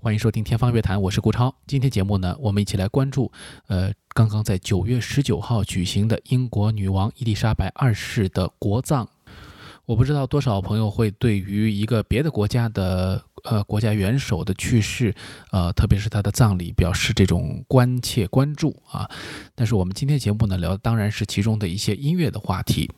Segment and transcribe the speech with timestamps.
[0.00, 1.52] 欢迎收听《天方乐坛》，我是顾超。
[1.66, 3.32] 今天节目呢，我们一起来关注，
[3.66, 9.08] 呃，刚刚在九月十九号举行的英国女王伊丽莎白二世的国葬。
[9.86, 15.12] 我不知道多少朋友会对于一个别的国家的呃国家元首的去世，
[15.50, 19.10] 呃，特别是他的葬礼，表示这种关切关注啊。
[19.56, 22.88] 但是我们今天节目呢，聊的当然是其中的一些音乐的话题。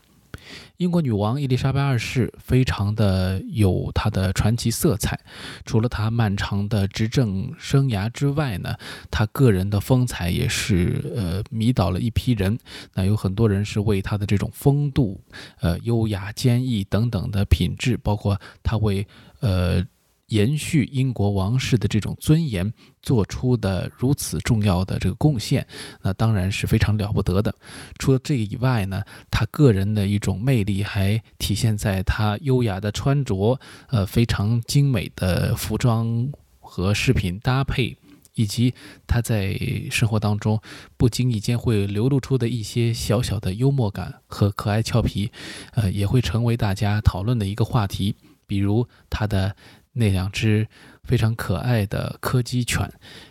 [0.78, 5.18] 英国女王伊丽莎白二世非常的有她的传奇色彩，
[5.64, 8.74] 除了她漫长的执政生涯之外呢，
[9.10, 12.58] 她个人的风采也是呃迷倒了一批人。
[12.94, 15.20] 那有很多人是为她的这种风度、
[15.60, 19.06] 呃优雅、坚毅等等的品质，包括她为
[19.40, 19.84] 呃。
[20.30, 25.66] 延续英国王室的这种尊严，做出的如此重要的这个贡献，
[26.02, 27.54] 那当然是非常了不得的。
[27.98, 37.96] 除了这个以外呢，他个人的一种魅力还体现在他优雅的穿着，呃，非常精美的服装和饰品搭配，
[38.34, 38.72] 以及
[39.08, 39.58] 他在
[39.90, 40.60] 生活当中
[40.96, 45.32] 不经意间会流露出的一些小小的幽默感和可爱俏皮，
[45.72, 48.14] 呃，也会成为大家讨论的一个话题。
[48.46, 49.56] 比如他的。
[49.92, 50.68] 那两只
[51.02, 52.90] 非常可爱的柯基犬，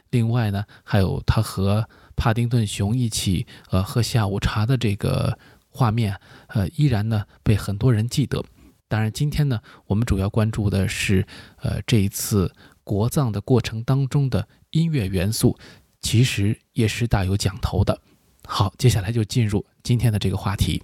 [0.10, 5.38] 另外呢，还有他和帕丁顿熊一起呃喝下午茶的这个
[5.70, 8.44] 画面，呃，依然呢被很多人记得。
[8.88, 11.26] 当然，今天呢，我们主要关注的是
[11.58, 12.52] 呃这一次
[12.84, 15.58] 国葬的过程当中的音乐元素，
[16.02, 18.02] 其实也是大有讲头的。
[18.46, 20.82] 好，接下来就进入今天的这个话题。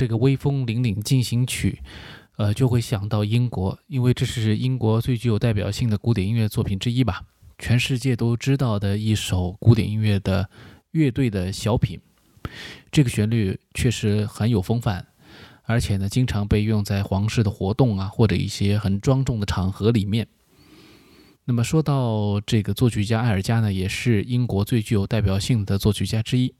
[0.00, 1.78] 这个威风凛凛进行曲，
[2.38, 7.22] 呃，就会想到英国，因为这是英国最具有代表性的古典音乐作品之一吧，
[7.58, 10.48] 全世界都知道的一首古典音乐的
[10.92, 12.00] 乐队的小品。
[12.90, 15.06] 这个旋律确实很有风范，
[15.64, 20.26] 而且呢，经常被用在皇室的活动啊，或者一些很庄重的场合里面。
[21.44, 26.54] 那么说到这个作曲家埃尔加呢，也是英国最具有代表性的作曲家之一。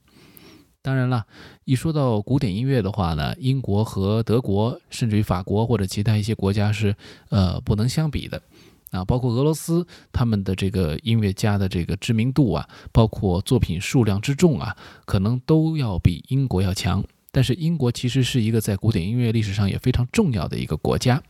[0.83, 1.27] 当然了，
[1.65, 6.97] 一说到古典音乐的话呢，英国和德国，甚至于法国或者其他一些国家是
[7.29, 8.41] 呃不能相比的
[8.91, 9.05] 啊。
[9.05, 14.75] 包括俄罗斯，他们的这个音乐家的这个知名度啊，包括作品数量之众啊，
[15.05, 17.05] 可能都要比英国要强。
[17.31, 21.23] 但是英国其实是一个在古典音乐历史上也非常重要的一个国家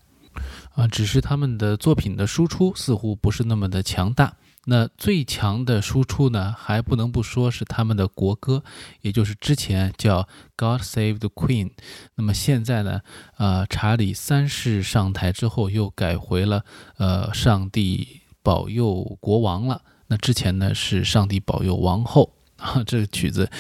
[0.75, 4.37] 啊，只是他们的作品的输出似乎不是那么的强大。
[4.67, 8.63] 那最强的输出呢，还不能不说是他们的国歌，
[9.01, 10.23] 也就是之前叫
[10.55, 11.69] 《God Save the Queen》，
[12.17, 13.01] 那么现在呢，
[13.39, 16.65] 呃，查理三世上台之后又改回了
[16.99, 19.83] 呃“上帝保佑国王”了。
[20.09, 23.51] 那之前呢是“上帝保佑王后”啊， 这个曲子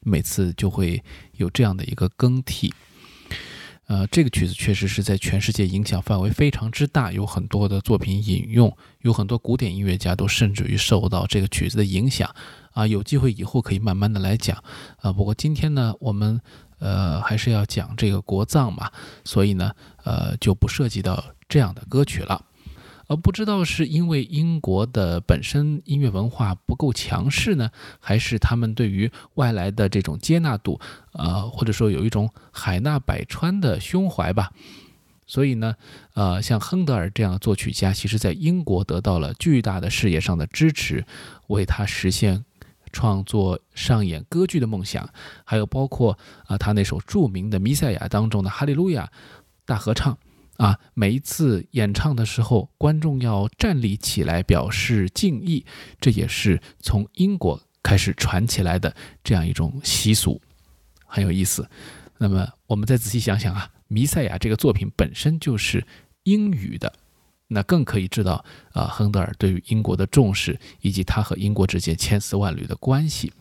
[0.00, 2.72] 每次就会有这样的一个更替。
[3.86, 12.28] 呃，这个曲子确实是在全世界影响范围非常之大，有很多的作品引用，有很多古典音乐家都甚至于受到这个曲子的影响。
[12.72, 14.62] 啊，有机会以后可以慢慢的来讲。
[14.98, 16.40] 啊，不过今天呢，我们
[16.78, 18.90] 呃还是要讲这个国葬嘛，
[19.24, 19.72] 所以呢，
[20.04, 22.44] 呃就不涉及到这样的歌曲了。
[23.08, 27.70] 而不知道是因为英国的本身音乐文化不够强势呢，
[28.00, 30.80] 还是他们对于外来的这种接纳度，
[31.12, 34.50] 呃，或者说有一种海纳百川的胸怀吧，
[35.26, 35.76] 所以呢，
[36.14, 41.04] 呃，像亨德尔这样的作曲家，其实在英国得到了巨大的事业上的支持，
[41.46, 42.44] 为他实现
[42.92, 45.08] 创作上演歌剧的梦想，
[45.44, 49.04] 还有包括啊，他那首著名的《弥赛亚》当中的《哈利路亚》
[49.64, 50.16] 大合唱
[50.56, 55.64] 啊，每一次演唱的时候，观众要站立起来表示敬意，
[56.00, 60.40] 这也是从英国开始传起来的这样一种习俗，
[61.04, 61.68] 很有意思。
[62.18, 63.70] 那么，我们再仔细想想啊。
[63.88, 65.86] 《弥赛亚》这个作品本身就是
[66.24, 66.92] 英语的，
[67.46, 73.32] 那更可以知道啊，亨德尔对于英国的重视，以及他和英国之间千丝万缕的关系。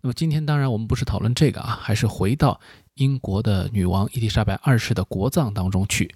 [0.00, 2.58] 那么今天当然我们不是讨论这个啊，还是回到
[2.94, 6.14] 英国的女王伊丽莎白二世的国葬当中去。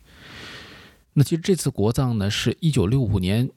[1.13, 3.51] 那其实这次国葬呢，是一九六五年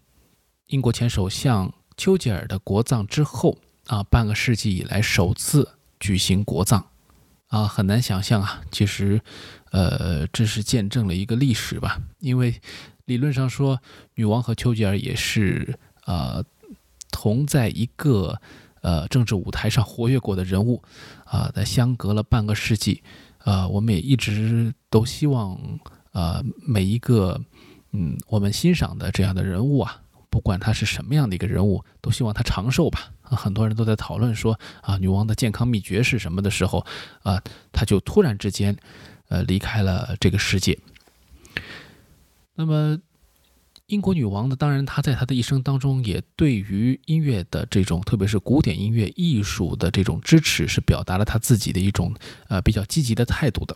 [0.68, 3.58] 英国前首相丘吉尔的国葬之后
[3.88, 5.70] 啊，半个世纪以来首次
[6.00, 6.86] 举行国葬。
[7.48, 8.62] 啊，很难想象啊！
[8.72, 9.20] 其实，
[9.72, 12.00] 呃，这是见证了一个历史吧。
[12.20, 12.62] 因为
[13.06, 13.82] 理论上说，
[14.14, 16.46] 女王和丘吉尔也是呃
[17.10, 18.40] 同在一个
[18.82, 20.82] 呃政治舞台上活跃过的人物
[21.26, 21.52] 啊。
[21.54, 23.04] 在相隔了半个世纪，
[23.40, 25.58] 呃，我们也一直都希望
[26.12, 27.40] 呃每一个
[27.92, 30.02] 嗯我们欣赏的这样的人物啊。
[30.32, 33.12] 不管他是什么样的一个人物，都希望他长寿吧。
[33.24, 36.86] 很多人都在讨论说啊，女王的健康秘诀是什么的时候，
[37.24, 37.42] 啊，
[37.72, 38.78] 他就突然之间，
[39.30, 40.78] 呃，离开了这个世界。
[42.54, 43.00] 那么，
[43.90, 44.56] 英国女王呢？
[44.56, 52.14] 当然，她在她的一生当中，也对于音乐的这种，特别是古典音乐艺术的这种支持，是表达了她自己的一种
[52.50, 53.76] 呃比较积极的态度的。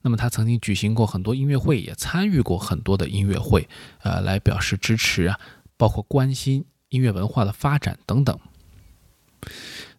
[0.00, 3.68] 那么她曾经举行过很多音乐会，也参与过很多的音乐会，
[4.02, 5.38] 呃，来表示支持啊，
[5.76, 8.38] 包括关心音乐文化的发展等等。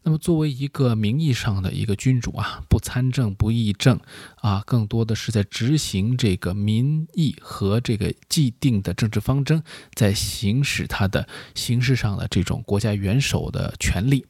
[0.05, 3.97] 那么作为一个名义上的一个君主啊，不参政不议政
[4.35, 9.63] 啊，更多的是在执行这个民意和这个既定的政治方针，
[9.94, 14.25] 在行使他的形式上的这种国家元首的权利。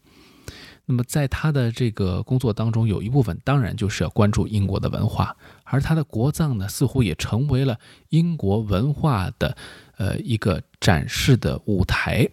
[0.86, 7.80] 那么，在他的这个工作当中，有一部分当然就是要关注英国的文化，而他的国葬呢，似乎也成为了
[8.10, 9.58] 英国文化的
[9.98, 12.30] 呃一个展示的舞台。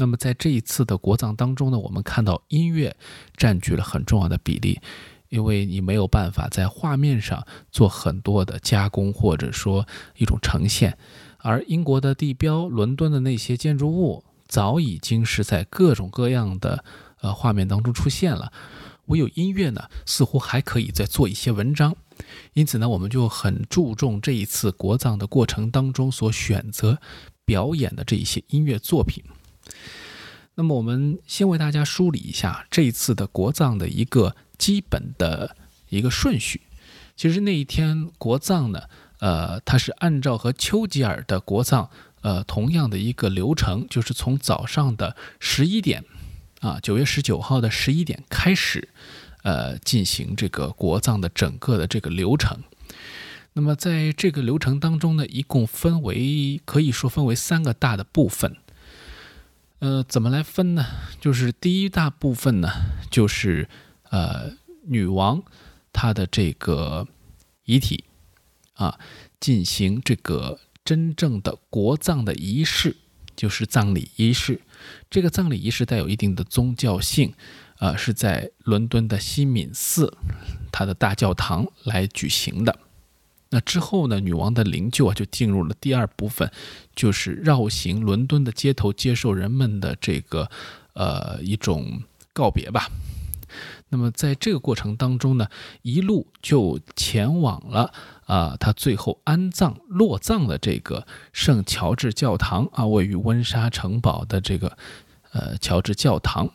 [0.00, 2.96] 那么，在这一次的国葬当中呢，我们看到音乐
[3.36, 4.80] 占据了很重要的比例，
[5.28, 9.86] 因为你没有办法在画面上做很多的加工或者说
[10.16, 10.96] 一种呈现，
[11.38, 16.82] 而英国的地标伦敦的那些建筑物早已经是在各种各样的。
[17.22, 18.50] 呃，画面当中出现了，
[19.08, 21.94] 唯有音乐呢，似乎还可以再做一些文章。
[22.54, 26.98] 因此呢，我们就很注重这一次国葬的过程当中所选择
[27.44, 29.22] 表演的这一些音乐作品。
[30.54, 35.56] 那么，我们先为大家梳理一下这一次的国葬的一个基本的
[35.88, 36.62] 一个顺序。
[37.16, 38.82] 其实那一天国葬呢，
[39.20, 41.88] 呃，它是按照和丘吉尔的国葬
[42.22, 46.04] 呃同样的一个流程，就是从早上的十一点。
[46.60, 48.90] 啊，九月十九号的十一点开始，
[49.44, 52.58] 呃，进行这个国葬的整个的这个流程。
[53.54, 58.56] 那么在这个流程当中呢，一共分为可以说分为三个大的部分。
[59.80, 60.84] 呃，怎么来分呢？
[61.18, 62.68] 就是第一大部分呢，
[63.10, 63.66] 就是
[64.10, 64.52] 呃，
[64.84, 65.42] 女王
[65.90, 67.08] 她的这个
[67.64, 68.04] 遗体
[68.74, 69.00] 啊，
[69.40, 72.94] 进行这个真正的国葬的仪式，
[73.34, 74.60] 就是葬礼仪式。
[75.08, 77.32] 这个葬礼仪式带有一定的宗教性，
[77.78, 80.14] 呃，是在伦敦的西敏寺，
[80.70, 82.78] 它的大教堂来举行的。
[83.52, 86.52] 那之后呢，女王的灵柩啊就进入了第二部分，
[87.00, 90.50] 就是绕行伦敦的街头，接受人们的这个
[90.92, 92.02] 呃一种
[92.34, 92.90] 告别吧。
[93.88, 95.46] 那么在这个过程当中呢，
[95.80, 97.90] 一路就前往了。
[98.26, 104.76] 啊，他最后安葬落葬的这个圣乔治教堂啊，位于温莎城堡的这个
[105.32, 106.50] 呃乔治教堂。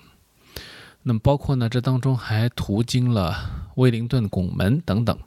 [1.02, 5.18] 那么包括呢，这当中还途经了威灵顿拱门等等。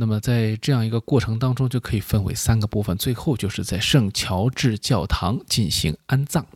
[0.00, 6.46] 那么在这样一个过程当中，就可以分为三个部分，最后就是在圣乔治教堂进行安葬。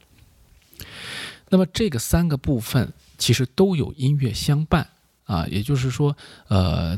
[1.49, 4.88] 那么这个三个部分其实都有音乐相伴
[5.25, 6.96] 啊，也就是说，呃，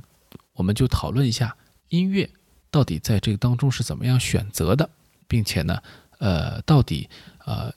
[0.52, 1.56] 我们就讨论一下。
[1.88, 2.28] 音乐
[2.70, 4.90] 到底在这个当中是怎么样选择的，
[5.26, 5.82] 并且呢，
[6.18, 7.08] 呃，到底
[7.46, 7.72] 呃，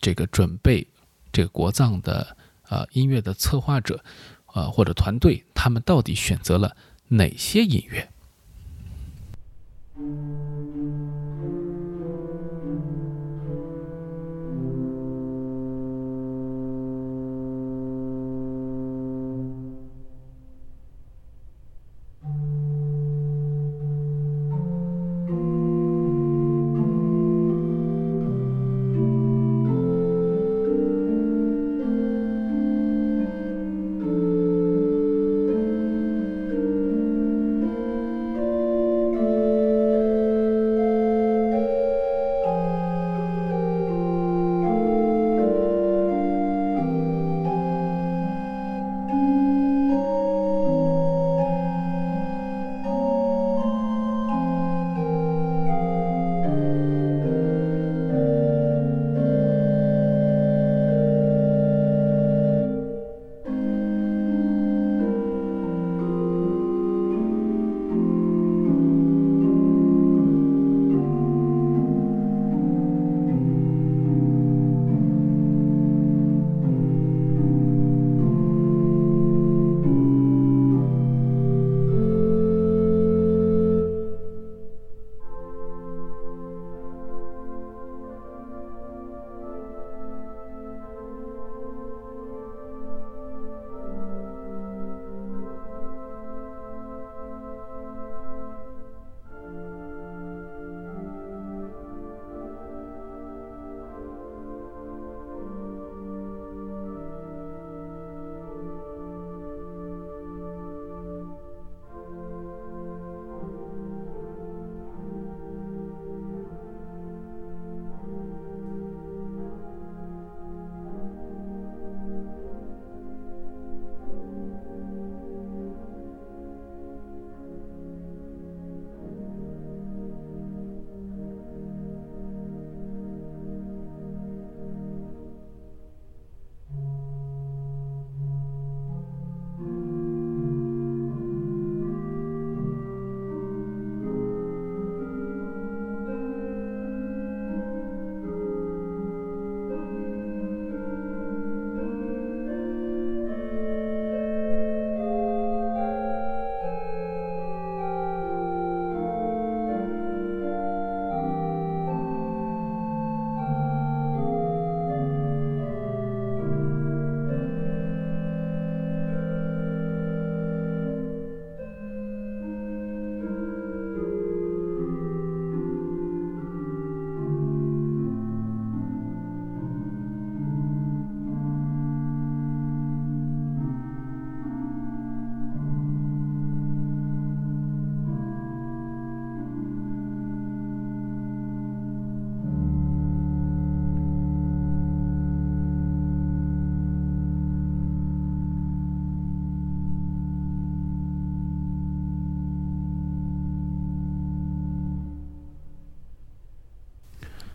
[0.00, 0.86] 这个准备
[1.32, 2.36] 这个国葬的
[2.68, 4.04] 呃音乐的策划者，
[4.54, 6.76] 呃或者团队，他们到底选择了
[7.08, 8.08] 哪些音乐？
[10.02, 10.41] thank you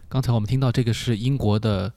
[0.10, 1.92] 刚才我们听到这个是英国的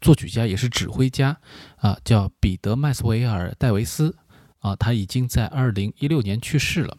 [0.00, 1.36] 作曲家，也是指挥家
[1.76, 4.16] 啊，叫彼得·麦斯维尔·戴维斯
[4.60, 6.96] 啊，他已经在二零一六年去世了。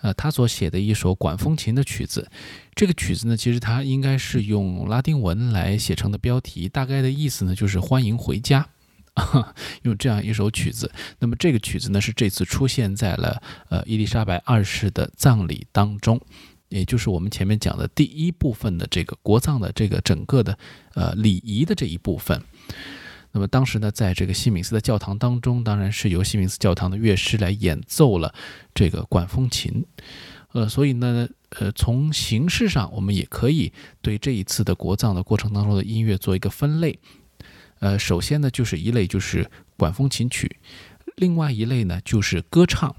[0.00, 2.30] 呃，他所写的一首管风琴的曲子，
[2.74, 8.66] 这个曲子呢，其实他应该是用拉丁文来写成的标题，大概的意思呢就是欢迎回家，
[9.82, 10.90] 用这样一首曲子。
[11.18, 16.20] 那么这个曲子呢，是这次出现在了呃伊丽莎白二世的葬礼当中。
[16.68, 20.58] 也就是我们前面讲的第一部分的这个国葬的这个整个的
[20.94, 22.42] 呃礼仪的这一部分。
[23.32, 28.32] 那么当时呢，在这个西敏寺的教堂当中，当然是由西敏寺教堂的乐师来演奏了
[28.72, 29.84] 这个管风琴。
[30.52, 36.96] 呃，所以呢，呃，从形式上，我们也可以对这一次的国葬的过程当中的音乐做一个分类。
[37.80, 40.56] 呃，首先呢，就是一类就是管风琴曲，
[41.16, 42.94] 另外一类呢就是歌唱。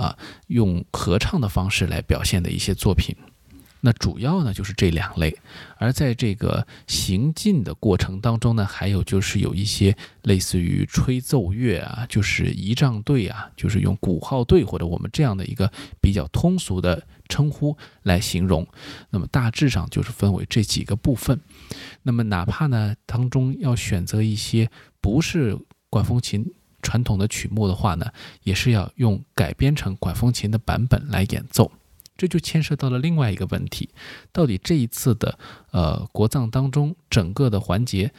[0.00, 0.16] 啊，
[0.46, 3.14] 用合唱的方式来表现的一些作品，
[3.82, 5.36] 那主要呢就是这两类。
[5.76, 18.66] 而在这个行进的过程当中呢，还有就是有一些类似于吹奏乐啊，就是仪仗队啊，就是用鼓号队或者我们这样的一个比较通俗的称呼来形容。
[19.10, 21.38] 那么大致上就是分为这几个部分。
[22.02, 24.70] 那么哪怕呢当中要选择一些
[25.02, 25.58] 不是
[25.90, 26.54] 管风琴。
[26.82, 28.06] 传统的曲目的话呢，
[28.42, 31.70] 也是要用改编成管风琴的版本来演奏，
[32.16, 33.90] 这就牵涉到了另外一个问题：
[34.32, 35.38] 到底这一次的
[35.70, 38.12] 呃国葬当中，整个的环节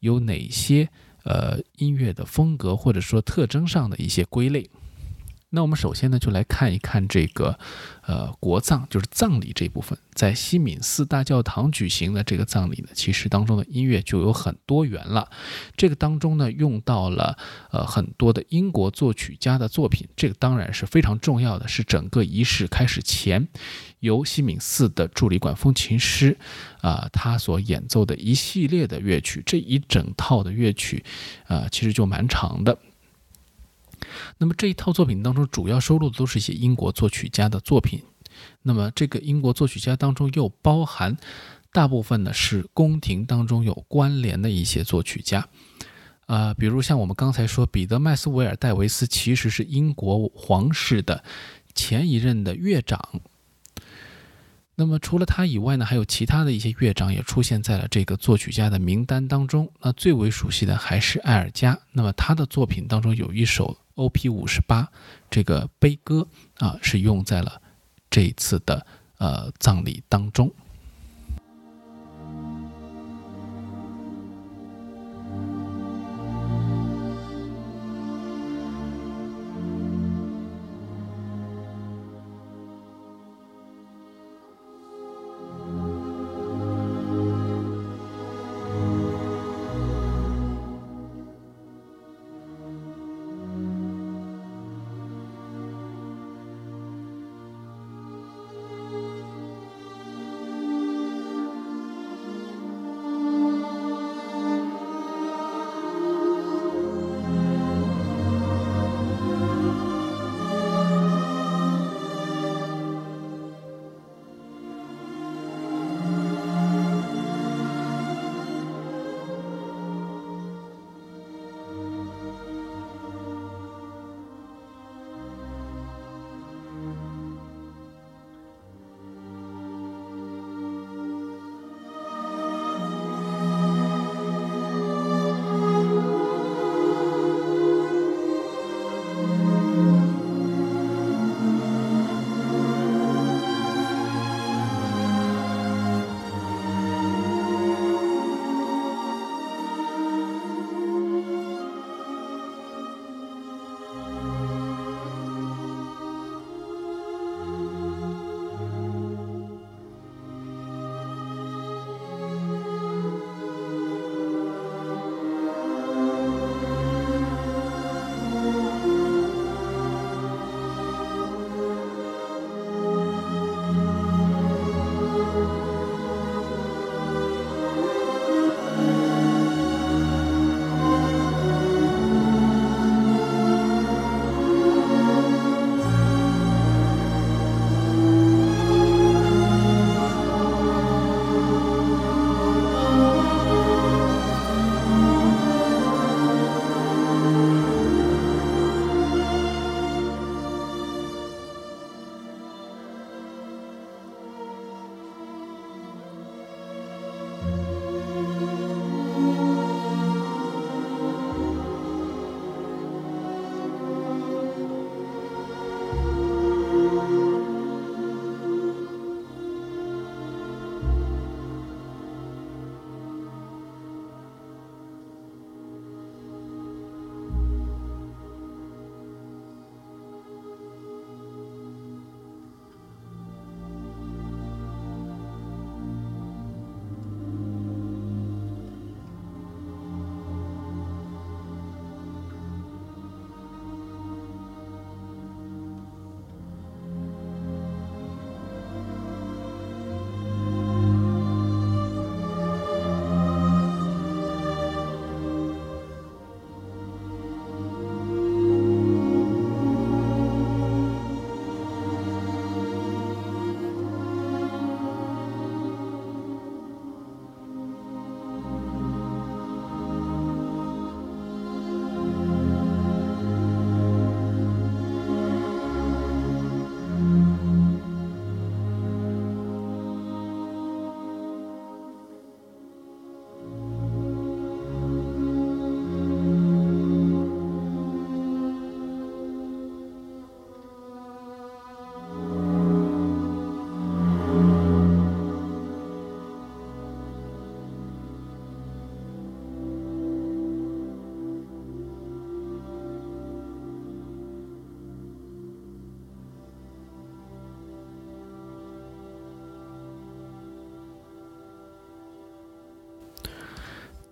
[0.00, 0.88] 有哪些
[1.24, 4.70] 呃音乐的风格或者说特征上的一些归类？
[5.54, 7.56] 那我们首先呢，就来看一看这个，
[8.02, 15.30] 呃，国葬就是葬礼这部分，在西敏寺大教堂举行的这个葬礼呢，其实当中的音乐就有很多元了。
[15.76, 17.38] 这个当中呢，用到了
[17.70, 23.46] 呃很多的英国作曲家的作品，这个当然是非常重要的，是整个仪式开始前，
[24.00, 26.36] 由西敏寺的助理管风琴师
[26.80, 31.04] 啊，他所演奏的一系列的乐曲，这一整套的乐曲
[31.46, 32.76] 啊，其实就蛮长的。
[34.38, 38.02] 那么这一套作品当中，主要收录的都是一些英国作曲家的作品。
[38.62, 41.16] 那么这个英国作曲家当中又包含
[41.72, 45.48] 大部分呢是宫廷当中有关联的一些作曲家，
[46.26, 51.22] 啊，比如像我们刚才说，彼得·麦斯维尔·戴维斯其实是英国皇室的
[51.74, 53.20] 前一任的乐长。
[54.74, 59.70] 那么除了他以外呢，还有其他的一些乐长也出现在了这个作曲家的名单当中。
[59.80, 61.78] 那最为熟悉的还是艾尔加。
[61.92, 63.78] 那么他的作品当中有一首。
[63.94, 64.28] O.P.
[64.28, 64.90] 五十八，
[65.30, 66.26] 这个悲歌
[66.58, 67.60] 啊，是用在了
[68.10, 68.86] 这一次的
[69.18, 70.52] 呃葬礼当中。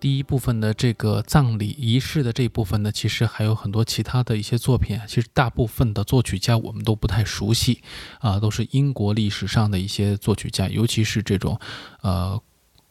[0.03, 5.05] 第一部分的这个葬礼仪式的这一部分呢，其实还有很多其他的一些作品啊。
[5.07, 7.81] 其实大部分的作曲家我们都不太熟悉
[8.19, 11.57] 啊，都是英国历史上的一些作曲家，尤其是这种
[12.01, 12.37] 呃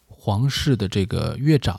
[0.07, 1.79] 皇室的这个乐长。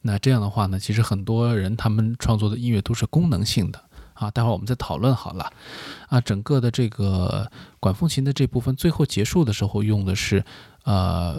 [0.00, 4.30] 那这样的话呢，其实很多人他们创作的音乐都是功能性的啊。
[4.30, 5.52] 待会儿我们再讨论好了
[6.08, 6.18] 啊。
[6.22, 10.42] 整个的这个管风琴的这部分最后结束的时候用的是
[10.84, 11.38] 呃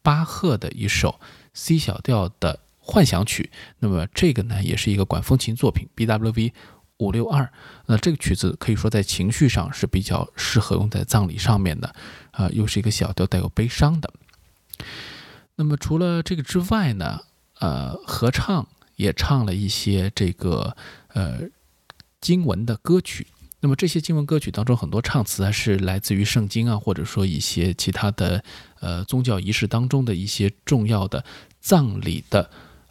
[0.00, 1.20] 巴赫的一首
[1.52, 2.58] C 小调的
[2.90, 3.50] 幻想曲。
[3.78, 6.52] 那么这个呢也是一个管风琴作品 BWV
[6.98, 7.50] 五六二。
[7.86, 11.94] 那这个曲子可以说在情绪上是比较适合用在葬礼上面的
[12.32, 14.12] 啊，又是一个小调带有悲伤的。
[15.54, 17.20] 那么除了这个之外呢？
[17.60, 20.74] 呃，合唱也唱了一些这个
[21.08, 21.42] 呃
[22.18, 23.26] 经文的歌曲。
[23.60, 28.42] 那么这些经文歌曲当中，很多唱词啊是来自于圣经啊，或者说一些其他的
[28.80, 31.22] 呃宗教仪式当中的一些重要的
[31.60, 32.50] 葬礼的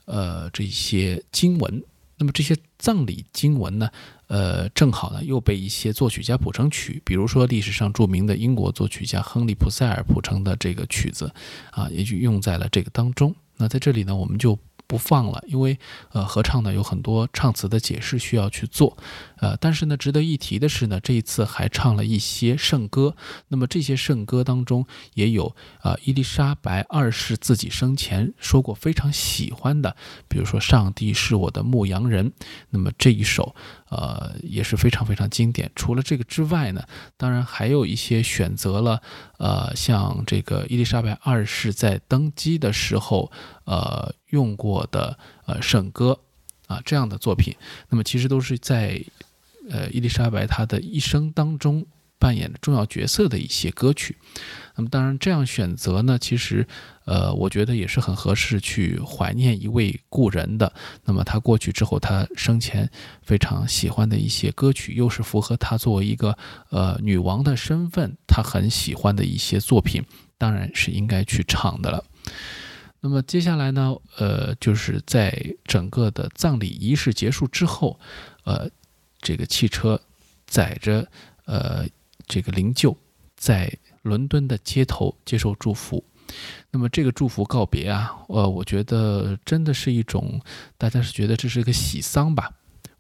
[0.09, 1.81] 呃这些经文。
[2.21, 3.89] 那么这些葬礼经文呢，
[4.27, 11.31] 呃，正好呢又被一些作曲家谱成曲，比如说历史上著名的英国作曲家亨利·普塞尔谱成的这个曲子
[11.71, 13.33] 啊，也就用在了这个当中。
[13.55, 15.79] 那在这里呢，我们就不放了，因为
[16.11, 18.97] 呃，合唱呢有很多唱词的解释需要去做，
[19.39, 23.15] 呃，但是呢，值得一提的是呢，这一次还唱了一些圣歌。
[23.47, 29.95] 那么这些圣歌当中也有啊，伊丽莎白二世自己生前说过非常喜欢的，
[30.27, 32.31] 比如说“上帝是我的牧羊人”。
[32.71, 33.55] 那么这一首
[33.89, 35.71] 呃也是非常非常经典。
[35.75, 36.83] 除了这个之外呢，
[37.17, 39.01] 当然还有一些选择了
[39.37, 43.31] 呃，像这个伊丽莎白二世在登基的时候。
[43.65, 46.19] 呃，用过的呃圣歌
[46.65, 47.55] 啊这样的作品，
[47.87, 48.99] 那么其实都是在
[49.69, 51.85] 呃伊丽莎白她的一生当中
[52.17, 54.17] 扮演的重要角色的一些歌曲。
[54.75, 56.65] 那么当然这样选择呢，其实
[57.05, 60.71] 呃我觉得也是很合适去怀念一位故人的。
[61.05, 62.89] 那么他过去之后，他生前
[63.21, 66.37] 非常喜欢的一些歌曲，又是符合他作为一个
[66.69, 70.03] 呃女王的身份，他很喜欢的一些作品，
[70.37, 72.03] 当然是应该去唱的了。
[73.01, 77.97] 那么接下来呢，呃，就是在整个的葬礼仪式结束之后，
[78.43, 78.69] 呃，
[79.21, 79.99] 这个汽车
[80.47, 81.07] 载着
[81.45, 81.85] 呃
[82.27, 82.95] 这个灵柩
[83.35, 86.03] 在伦敦的街头接受祝福。
[86.69, 90.39] 那么这个祝福告别啊，呃，我觉得真的是一种，
[90.77, 92.51] 大家是觉得这是一个喜丧吧。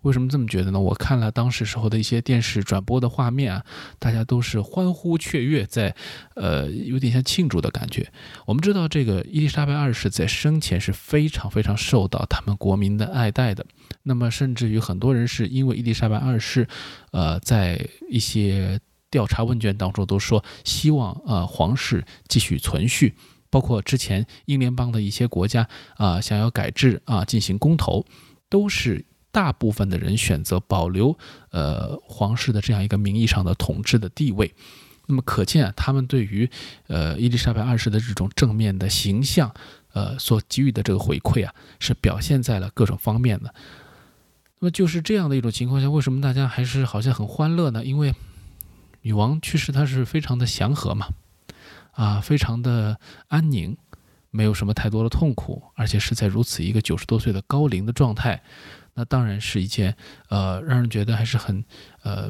[0.01, 0.79] 为什么这么觉得呢？
[0.79, 3.65] 我看了当时时候的一些电视转播的画面啊，
[3.99, 5.93] 大家都是欢呼雀跃，在
[6.35, 8.09] 呃有点像庆祝的感觉。
[8.45, 13.65] 我们知道这个伊丽莎白二世在生前是非常非常受到他们国民的爱戴的。
[14.03, 16.65] 那么甚至于很多人是因为伊丽莎白二世，
[17.11, 18.79] 呃，在一些
[19.11, 23.15] 调查问卷当中都说希望呃皇室继续存续，
[23.49, 28.05] 包括之前英联邦的一些国家啊想要改制啊进行公投，
[28.49, 29.05] 都是。
[29.31, 31.17] 大部分的人选择保留
[31.51, 34.53] 呃皇室的这样一个名义上的统治的地位，
[35.05, 36.49] 那么可见啊，他们对于
[36.87, 39.53] 呃伊丽莎白二世的这种正面的形象，
[39.93, 43.53] 呃所给予的这个回馈啊，是表现在了各种方面的。
[44.59, 47.85] 那么就是这样的一种情况下，为什么大家还是好像很欢乐呢？
[47.85, 48.13] 因为
[49.01, 51.07] 女王去世，她是非常的祥和嘛，
[51.91, 53.77] 啊，非常的安宁，
[54.31, 58.43] 没有什么太多的痛苦，而且是在如此一个九十多岁的高龄的状态。
[58.93, 59.95] 那当然是一件，
[60.27, 61.63] 呃，让人觉得还是很，
[62.03, 62.29] 呃，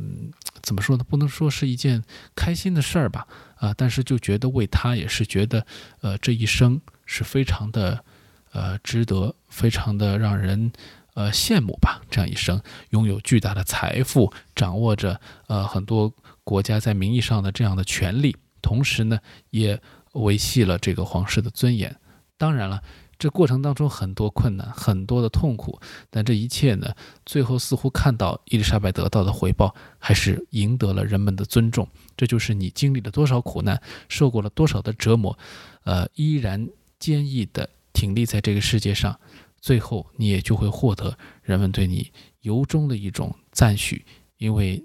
[0.61, 1.03] 怎么说呢？
[1.03, 2.03] 不能说是一件
[2.35, 5.65] 开心的事儿吧，啊，但是就觉得为他也是觉得，
[6.01, 8.03] 呃，这一生是非常的，
[8.51, 10.71] 呃，值得，非常的让人，
[11.15, 12.01] 呃，羡慕吧。
[12.09, 19.19] 这样一生拥有巨大的财富，掌握着，呃，很多国家在名义上的这样的权利，同时呢，
[19.49, 19.81] 也
[20.13, 21.95] 维系了这个皇室的尊严。
[22.37, 22.83] 当然了。
[23.19, 25.77] 这过程当中很多困难，很多的痛苦，
[26.09, 31.85] 但这一切呢，最后似乎看到伊丽莎白得到的回报，还是赢得了人们的尊重。
[32.15, 35.37] 这就是你经历了多少苦难，受过了多少的折磨，
[35.83, 36.65] 呃，依然
[36.97, 39.19] 坚毅地挺立在这个世界上，
[39.59, 44.05] 最后你也就会获得人们对你由衷的一种赞许。
[44.37, 44.81] 因为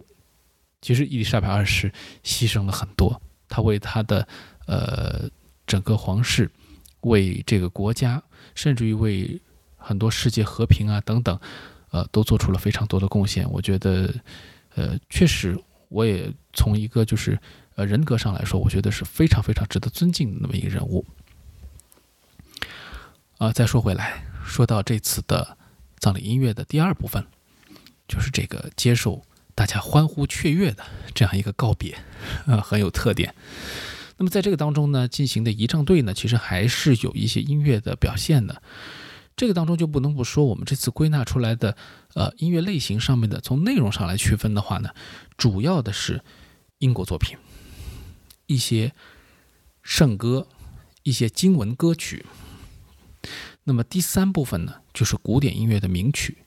[0.83, 1.93] 其实伊丽莎白二世
[2.25, 4.27] 牺牲了很多，她为她的
[4.67, 5.31] 呃
[5.69, 6.51] 整个皇室。
[7.05, 8.23] 为这个国家，
[8.55, 9.41] 甚至于为
[9.77, 11.39] 很多世界和平啊等等，
[11.91, 13.51] 呃，都做出了非常多的贡献。
[13.51, 14.13] 我觉得，
[14.75, 17.39] 呃，确实，我也从一个就是
[17.77, 21.05] 呃人格上来说，我觉得是非常非常值得尊敬的那么一个人物。
[23.39, 25.59] 啊，再说回来，说到这次的
[25.99, 27.27] 葬礼音乐的第二部分，
[28.09, 29.23] 就是这个接受
[29.55, 31.99] 大家欢呼雀跃的这样一个告别，
[32.47, 33.35] 啊，很有特点。
[34.17, 38.63] 那么在这个当中呢，进行的仪仗队呢，其实还是有一些音乐的表现的。
[39.37, 41.77] 这个当中就不能不说，我们这次归纳出来的
[42.15, 44.91] 呃音乐类型上面的，从内容上来区分的话呢，
[45.37, 46.23] 主要的是
[46.79, 47.37] 英国作品，
[48.47, 48.93] 一些
[49.83, 50.47] 圣歌，
[51.03, 52.25] 一些经文歌曲。
[53.65, 56.39] 那么第三部分呢，就是古典音乐的名曲。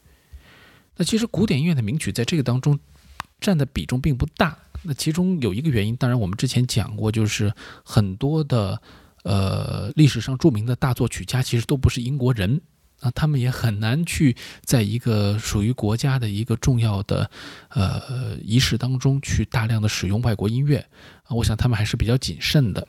[0.96, 2.80] 那其实古典音乐的名曲在这个当中
[3.42, 4.58] 占的比重并不大。
[4.88, 8.82] 那其中有一个原因，当然我们之前讲过，就是很多的
[9.24, 12.62] 呃历史上著名的大作曲家其实都不是英国人
[13.02, 17.30] 啊，他们也很难去在一个属于国家的一个重要的
[17.68, 20.78] 呃仪式当中去大量的使用外国音乐
[21.24, 21.36] 啊。
[21.36, 22.88] 我想他们还是比较谨慎的。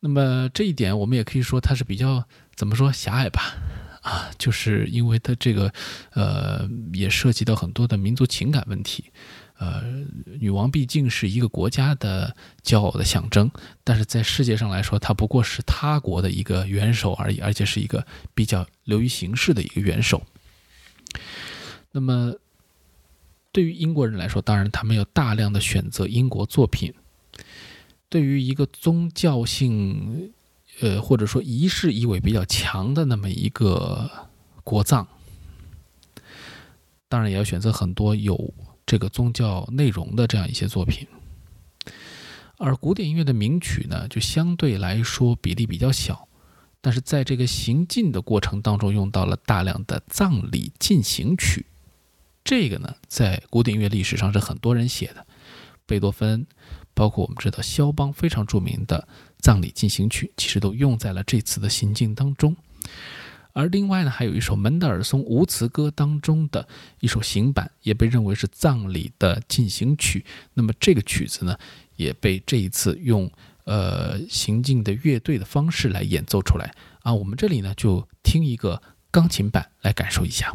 [0.00, 2.22] 那么这一点我们也可以说它是比较
[2.54, 3.54] 怎么说狭隘吧。
[4.02, 5.72] 啊，就是因为它这个，
[6.12, 9.02] 呃，也涉及到很多的民族情感问题。
[9.64, 9.82] 呃，
[10.38, 13.50] 女王毕竟是一个国家的骄傲的象征，
[13.82, 20.22] 但是在世界上来说，她不过是他国的一个元首而已，而且是一个比较流于形式的一个元首。
[21.92, 22.34] 那么，
[23.52, 26.92] 对于英国人来说，当然他们有大量的选择英国作品。
[28.08, 30.32] 对于一个宗教性。
[30.80, 34.10] 呃，或者说仪式意味比较强的那么一个
[34.64, 35.06] 国葬，
[37.08, 38.52] 当然也要选择很多有
[38.86, 41.06] 这个宗教内容的这样一些作品。
[42.56, 46.28] 而古典音乐的名曲呢，就相对来说比例比较小，
[46.80, 51.66] 但是在这个行进的过程当中，用到了大量的葬礼进行曲。
[52.44, 55.26] 这个呢，在古典音乐历史上是很多人写的，
[55.86, 56.46] 贝多芬，
[56.94, 59.08] 包括我们知道肖邦非常著名的。
[59.38, 62.56] 葬礼进行曲其实都用在了这次的行进当中，
[63.54, 66.68] 而另外呢，还有一首门德尔松无词歌当中的
[67.00, 70.24] 一首行板，也被认为是葬礼的进行曲。
[70.52, 71.56] 那么这个曲子呢，
[71.96, 73.30] 也被这一次用
[73.64, 77.14] 呃行进的乐队的方式来演奏出来啊。
[77.14, 80.52] 我们这里呢，就听一个钢琴版来感受一下。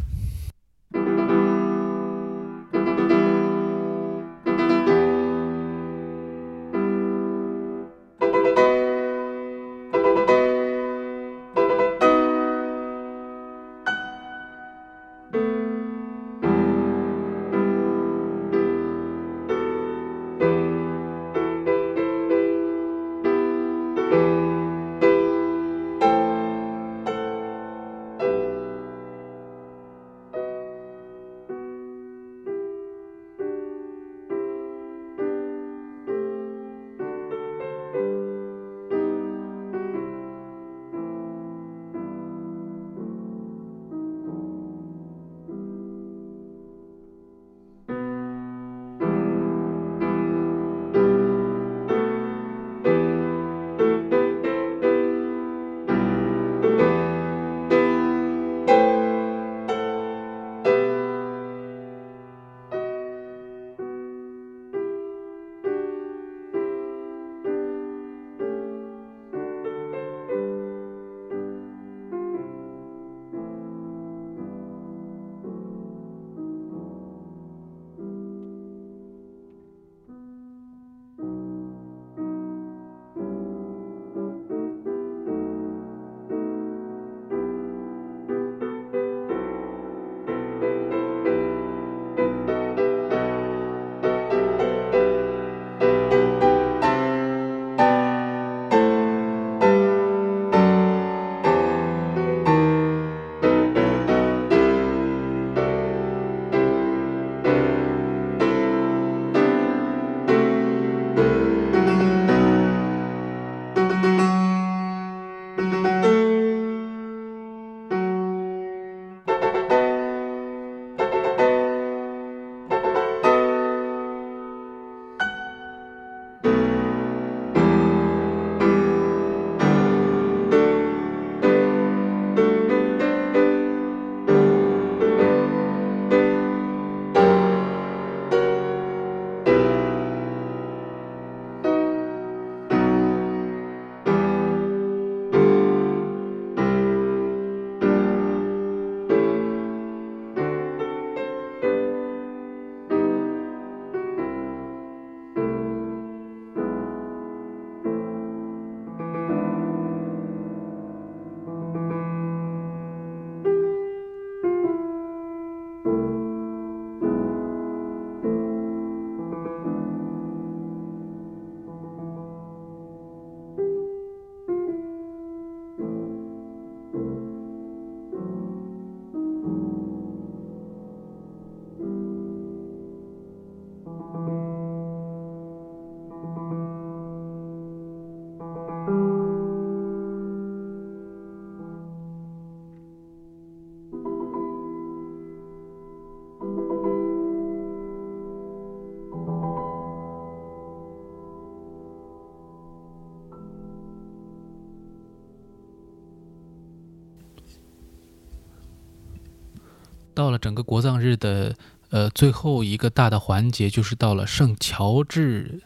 [210.20, 211.56] 到了整个国葬日的
[211.88, 215.62] 呃最后一个大的环节，就是到了圣乔治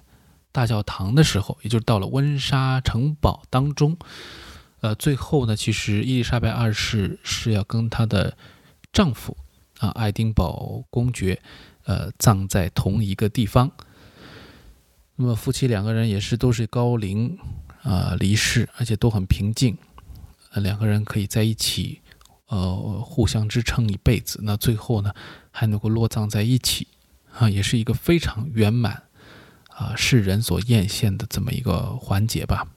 [0.52, 3.98] 大教堂的时候，也就是到了温莎城堡当中。
[4.80, 8.36] 呃，最后呢，其实伊丽莎白二世是要跟她的
[8.92, 9.36] 丈夫
[9.80, 11.42] 啊爱丁堡公爵
[11.86, 13.72] 呃葬在同一个地方。
[15.16, 17.36] 那么夫妻两个人也是都是高龄
[17.82, 19.76] 啊离世，而且都很平静，
[20.52, 22.02] 呃两个人可以在一起。
[22.48, 25.14] 呃，互相支撑一辈子，那最后呢，
[25.50, 26.86] 还能够落葬在一起，
[27.32, 29.04] 啊，也是一个非常圆满，
[29.68, 32.68] 啊，世人所艳羡的这么一个环节吧。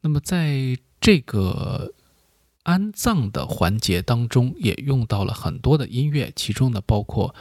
[0.00, 1.92] 那么在这个
[2.64, 7.34] 安葬的环节当中，也用到了很多的音乐，其中呢，包括。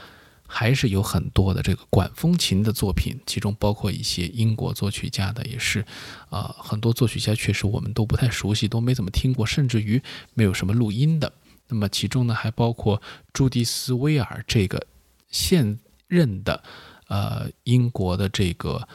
[0.51, 5.85] 还是有很多的这个管风琴的作品，其中包括一些英国作曲家的，也是，
[6.31, 10.01] 啊，很多作曲家确实我们都不太熟悉，都没怎么听过，甚至于
[10.33, 11.31] 没有什么录音的。
[11.67, 12.99] 那么其中呢，还包括
[13.31, 14.88] 朱迪斯·威尔这个
[15.29, 16.63] 现任的，
[17.09, 18.88] 呃，英国的这个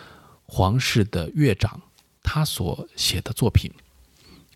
[0.46, 1.80] 皇室的乐长，
[2.24, 3.70] 他所写的作品。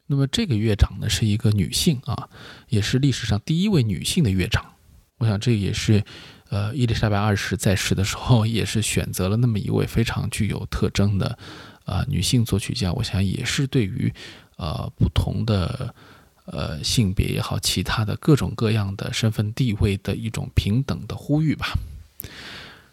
[0.08, 2.28] 那么这个乐长呢，是一个女性啊，
[2.68, 4.74] 也是历史上第一位女性的乐长。
[5.18, 6.04] 我想这也是。
[6.50, 11.38] 呃，伊丽莎白二世在世的时候，也是选择了那么一位非常具有特征的，
[11.84, 12.92] 呃，女性作曲家。
[12.92, 14.12] 我想也是对于，
[14.56, 15.94] 呃，不同的，
[16.46, 21.74] 呃，性别也好，其他的各种各样的身份地位的一种平等的呼吁吧。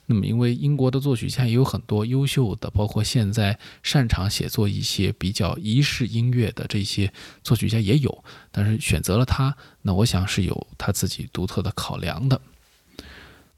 [0.08, 12.40] 那么，因为英国的作曲家也有很多优秀的，包括现在擅长写作一些比较仪式音乐的这些作曲家也有，但是选择了他，那我想是有他自己独特的考量的。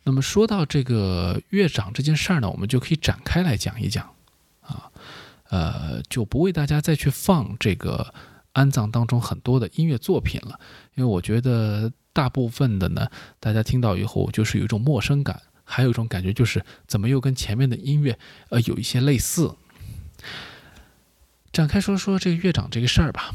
[0.07, 4.09] 那么说到这个乐长这件事儿呢，我们就可以展开来讲一讲，
[4.61, 4.89] 啊，
[5.49, 8.13] 呃，就不为大家再去放这个
[8.53, 10.57] 安葬当中很多的音乐作品了，
[10.95, 13.09] 因为我觉得大部分的呢，
[13.41, 18.17] 大家听到以后就是有一种陌生感，还有一种感觉就是怎么又跟前面的音乐
[18.47, 19.53] 呃有一些类似。
[21.51, 23.31] 展开说说这个乐长这个事儿吧。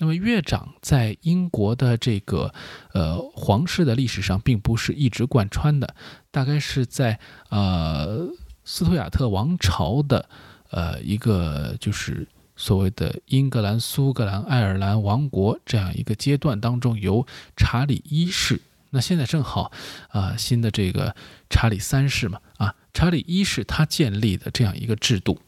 [0.00, 2.54] 那么乐长在英国的这个
[2.92, 5.94] 呃皇室的历史上，并不是一直贯穿的，
[6.30, 7.18] 大概是在
[7.50, 8.28] 呃
[8.64, 10.28] 斯图亚特王朝的
[10.70, 19.72] 呃一个就是所谓的英格兰、苏格兰、爱尔兰王国这样一个阶段当中，由查理一世，那现在正好
[20.10, 21.16] 啊新的这个
[21.50, 25.40] 查理三世嘛啊查理一世他建立的这样一个制度。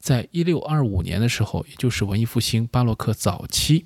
[0.00, 3.84] 在一六二五年的时候，也就是文艺复兴、巴洛克早期，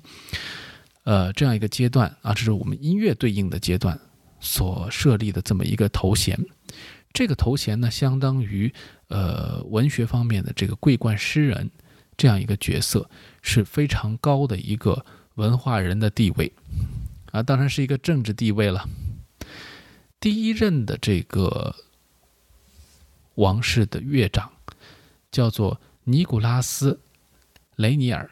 [1.03, 3.99] 呃，这样一个阶段啊，这是我们音乐对应的阶段
[4.39, 6.39] 所设立的这么一个头衔。
[7.11, 8.73] 这个头衔呢，相当于
[9.09, 11.69] 呃文学方面的这个桂冠诗人
[12.15, 13.09] 这样一个角色，
[13.41, 16.49] 是非常高的一个文化人的地位
[17.31, 18.87] 啊，当然是一个政治地位了。
[20.21, 21.75] 第一任的这个
[23.35, 24.49] 王室的乐长
[25.29, 25.77] 叫做。
[26.05, 26.93] 尼古拉斯·
[27.75, 28.29] 雷尼尔，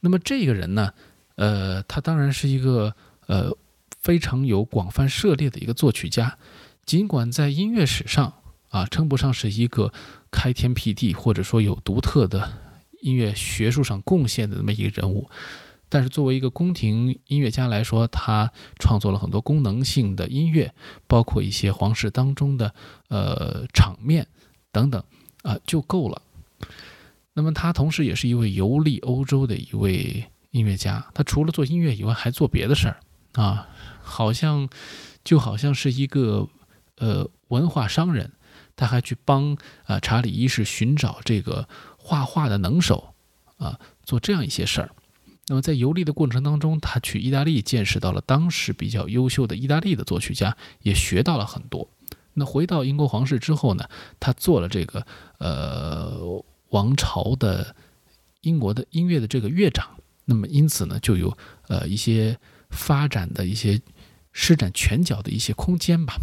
[0.00, 0.92] 那么这个人呢，
[1.36, 3.56] 呃，他当然是一个呃
[4.00, 6.38] 非常有广泛涉猎的一个作曲家。
[6.84, 8.32] 尽管在音乐史上
[8.68, 9.92] 啊称不上是一个
[10.30, 12.52] 开天辟地或者说有独特的
[13.00, 15.28] 音乐学术上贡献的那么一个人物，
[15.90, 20.72] 但是作为一个宫廷音乐家来说，他创作了很多功能性的音乐，
[21.06, 22.74] 包括一些皇室当中的
[23.08, 24.26] 呃场面
[24.72, 25.02] 等等
[25.42, 26.22] 啊，就够了。
[27.36, 32.96] 那么他同时也是一位游历欧洲的一位音乐家，他除了做音乐以外，还做别的事儿
[33.32, 33.68] 啊，
[34.00, 34.68] 好像
[35.24, 36.48] 就好像是一个
[36.96, 38.30] 呃文化商人，
[38.76, 41.68] 他还去帮啊查理一世寻找这个
[41.98, 43.12] 画画的能手
[43.56, 44.92] 啊，做这样一些事儿。
[45.48, 51.88] 那么在游历的过程当中，他去意大利见识到了当时比较优秀的意大利的作曲家，也学到了很多。
[52.34, 53.88] 那回到英国皇室之后呢，
[54.20, 55.04] 他做了这个
[55.38, 56.44] 呃。
[56.74, 57.76] 王朝的
[58.40, 59.88] 英国的音乐的这个乐长，
[60.24, 62.36] 那么因此呢，就有呃一些
[62.70, 63.80] 发展的一些
[64.32, 66.16] 施展拳脚的一些空间吧。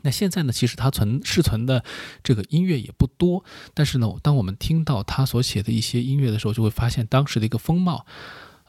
[0.00, 1.84] 那现在呢，其实他存世存的
[2.24, 8.06] 这个音乐也不多，但是呢，当我们听到他所写的一些音乐的时候，就会发现当时的一个风貌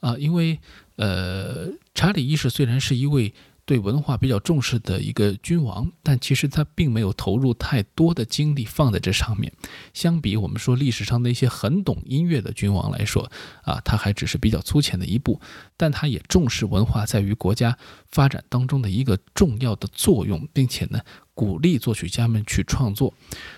[0.01, 0.59] 啊，因为
[0.97, 3.33] 呃，查理一世虽然是一位。
[3.67, 9.51] 对文化比较重视的一个君王，但其实他并没有投入太多的精力放在这上面。
[9.93, 13.29] 相比我们说历史上的一些很懂音乐的君王来说，
[13.63, 15.41] 啊，他还只是比较粗浅的一步。
[15.75, 17.77] 但他也重视文化在于国家
[18.09, 21.01] 发展当中的一个重要的作用，并且呢，
[21.33, 23.13] 鼓励作曲家们去创作。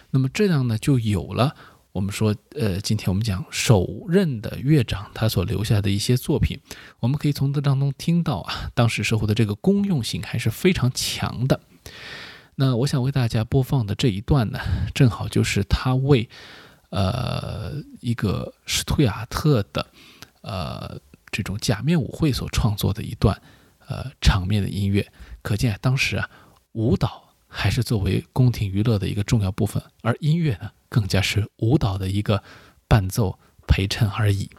[0.10, 1.56] 那么这样呢，就有了
[1.92, 6.60] 我们说，呃，今天我们讲首任的乐长他所留下的一些作品，
[7.00, 11.60] 我们可以从这当中听到啊，当时社会的这个公用性还是非常强的。
[12.56, 14.60] 那我想为大家播放的这一段呢，
[14.94, 16.30] 正好就是他为
[16.90, 19.88] 呃一个史图亚特的
[20.42, 21.00] 呃
[21.32, 23.42] 这种假面舞会所创作的一段
[23.88, 25.12] 呃场面的音乐。
[25.42, 26.30] 可见当时啊，
[26.74, 30.72] 舞蹈还是作为宫廷娱乐的一个重要部分，而音乐呢？
[30.88, 32.42] 更加是舞蹈的一个
[32.88, 33.38] 伴奏
[33.68, 34.50] 陪衬而已。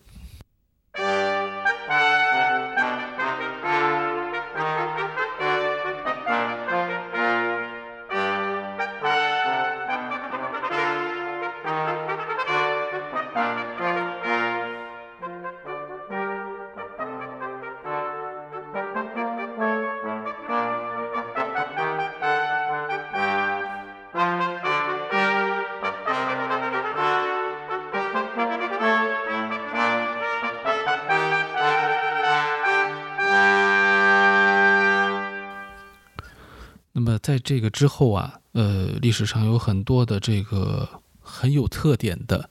[37.51, 40.88] 这个之后啊，呃，历史上有很多的这个
[41.18, 42.48] 很有特点的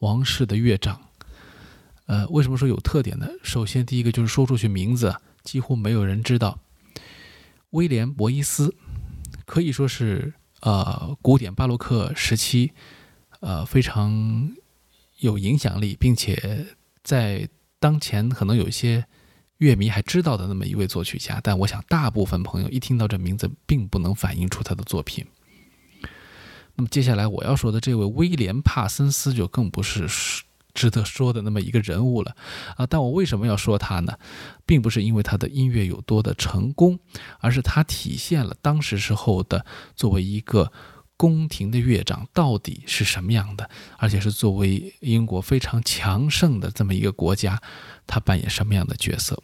[0.00, 1.00] 王室的乐长，
[2.06, 3.28] 呃，为什么说有特点呢？
[3.44, 5.14] 首先，第一个就是说出去名字
[5.44, 6.58] 几乎没有人知道，
[7.70, 8.74] 威廉·博伊斯
[9.46, 12.72] 可以说是呃古典巴洛克时期
[13.38, 14.50] 呃非常
[15.20, 16.66] 有影响力，并且
[17.04, 19.06] 在当前可能有一些。
[19.62, 25.24] 乐迷还知道的那么一位作曲家，但我想大部分朋友一听到这名字，并不能反映出他的作品。
[26.74, 30.08] 那么接下来我要说的这位威廉·帕森斯就更不是
[30.74, 32.34] 值得说的那么一个人物了
[32.76, 32.86] 啊！
[32.86, 34.18] 但我为什么要说他呢？
[34.66, 36.98] 并不是因为他的音乐有多的成功，
[37.38, 40.72] 而是他体现了当时时候的作为一个
[41.16, 47.62] 宫廷的乐长到底是什么样的，而且是作为英国非常强盛的这么一个国家，
[48.08, 49.40] 他扮演什么样的角色。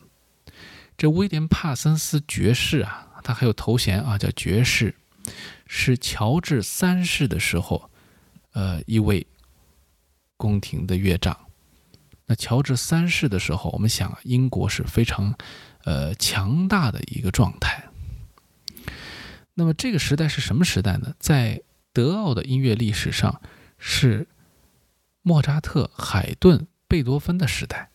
[0.99, 4.96] 这威廉·帕森斯爵士啊，他还有头衔啊，叫爵士，
[5.64, 7.88] 是乔治三世的时候，
[8.51, 9.24] 呃，一位
[10.36, 11.38] 宫廷的乐长。
[12.26, 15.32] 那乔治三世的时候，我们想，英国是非常
[15.84, 17.88] 呃强大的一个状态。
[19.55, 21.14] 那么这个时代是什么时代呢？
[21.20, 23.40] 在德奥的音乐历史上，
[23.78, 24.26] 是
[25.22, 27.90] 莫扎特、海顿、贝多芬的时代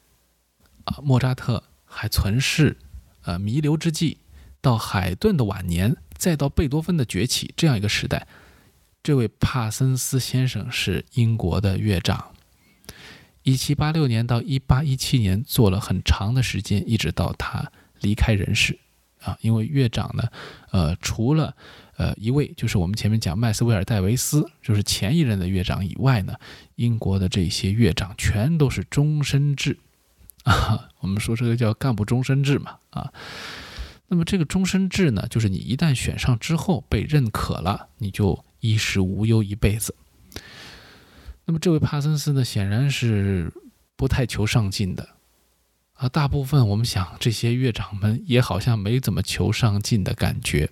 [0.86, 1.00] 啊。
[1.04, 2.78] 莫扎特还存世。
[3.24, 4.18] 呃，弥留之际，
[4.62, 8.28] 到海顿的晚年，再到贝多芬的崛起，这样一个时代，
[9.02, 12.32] 这位帕森斯先生是英国的乐长，
[13.44, 17.72] 一七八六年到一八一七年做了很长的时间，一直到他
[18.02, 18.80] 离开人世
[19.22, 19.38] 啊。
[19.42, 20.24] 因为乐长呢，
[20.72, 21.56] 呃，除了
[21.98, 26.36] 呃一位就是我们前面讲麦斯威尔戴维斯，就是前一任的乐长以外呢，
[26.76, 29.78] 英国的这些乐长全都是终身制。
[30.44, 33.12] 啊， 我们说这个叫干部终身制嘛，啊，
[34.08, 39.96] 那么这个终身制呢，就是你一旦选上之后被认可了，你就衣食无忧一辈子。
[41.46, 43.52] 那么这位帕森斯呢，显然是
[43.96, 45.10] 不太求上进的，
[45.94, 50.70] 啊，大部分我们想这些乐长们也好像没怎么求上进的感觉。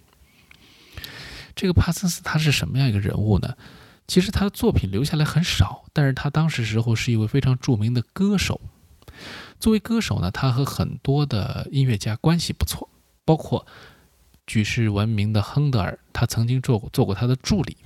[1.55, 3.55] 这个帕森斯他是什么样一个人物呢？
[4.07, 8.59] 其实他的作品留下来很少，但是他当时时候是一位非常著名的歌手。
[9.61, 12.89] 作为歌手呢，他和很多的音乐家关系不错，
[13.23, 13.65] 包括
[14.47, 17.77] 举世闻名的亨德尔，他曾经做过做过他的助理。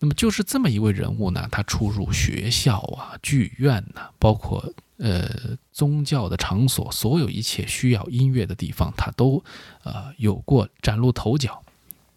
[0.00, 5.28] 那么就是这么一位人物呢，他出入学校啊、剧院呐，包括呃
[5.70, 9.44] 宗教的场所，所有一切需要音乐的地方，他都
[9.82, 11.62] 呃有过崭露头角。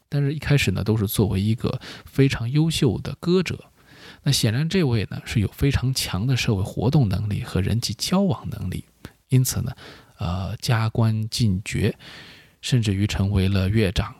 [0.07, 3.70] 但是，一开始呢，都是作为一个非常优秀的歌者。
[4.23, 8.85] 那显然，这位呢是有非常强的社会活动能力和人际交往能力，
[9.29, 9.75] 因此呢，
[10.17, 11.97] 呃，加官进爵，
[12.61, 14.15] 甚至于成为了乐长。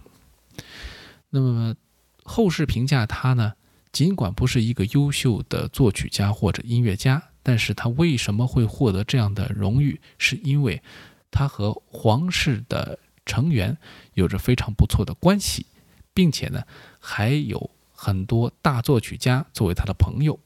[1.29, 1.75] 那么
[2.23, 3.53] 后世评价他呢，
[3.91, 10.01] 尽管不是一个优秀的作曲家或者音乐家，但是他为什么会获得这样的荣誉？
[10.17, 10.81] 是因为
[11.29, 13.77] 他和皇室的成员
[14.15, 15.67] 有着非常不错的关系，
[16.13, 16.63] 并且呢，
[16.99, 17.70] 还有。
[18.03, 20.39] 很多大作曲家作为他的朋友，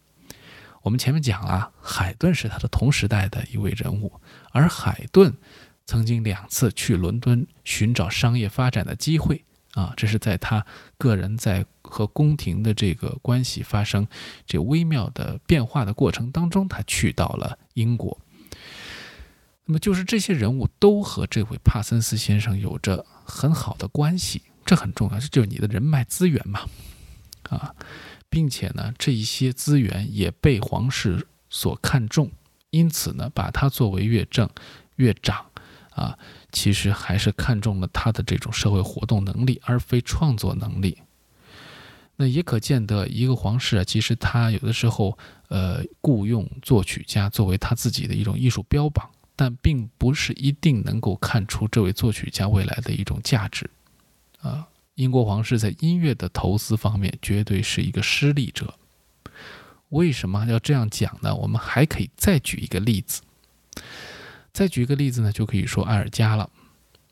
[0.82, 4.20] 我们前面讲了，海顿是他的同时代的一位人物，
[4.52, 5.34] 而海顿
[5.86, 10.66] 曾经两次去伦敦寻找商业发展的机会啊，这是在他
[10.98, 14.06] 个人在和宫廷的这个关系发生
[14.46, 18.20] 这微妙的变化的过程当中，他去到了英国。
[19.64, 26.60] 那么就是这些人物都和这位帕森斯先生有着很好的关系，这很重要，这就是你的人脉资源嘛。
[27.50, 27.76] 啊，
[28.30, 32.32] 并且呢，这一些资源也被皇室所看重，
[32.72, 34.50] 因此呢，把他作为乐正、
[34.96, 35.46] 乐长，
[35.92, 36.18] 啊，
[36.52, 40.98] 其实还是看中了他的这种社会活动能力，而非创作能力。
[42.18, 45.18] 那也可见得，一个皇室啊，其实他有的时候，
[45.50, 53.70] 呃，雇佣作曲家作为他自己的一种艺术标榜，但并不是一定能够看出这位作曲家未来的一种价值，
[54.42, 54.68] 啊。
[54.96, 58.74] 英国皇室在音乐的投资方面绝对是一个失利者。
[59.90, 61.36] 为什么要这样讲呢？
[61.36, 63.22] 我们还可以再举一个例子。
[64.52, 66.50] 再举一个例子呢，就可以说埃尔加了。